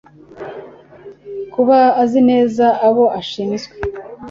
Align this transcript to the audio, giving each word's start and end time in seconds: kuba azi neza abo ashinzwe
kuba 1.53 1.79
azi 2.01 2.19
neza 2.29 2.65
abo 2.87 3.05
ashinzwe 3.19 3.75